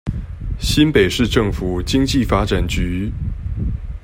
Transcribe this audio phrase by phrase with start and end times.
[0.57, 3.13] 新北市政府經濟發展局